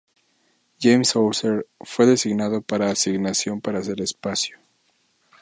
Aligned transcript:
James 0.79 1.15
Houser 1.15 1.67
fue 1.81 2.07
designado 2.07 2.63
para 2.63 2.89
asignación 2.89 3.61
para 3.61 3.77
hacer 3.77 4.01
espacio. 4.01 4.57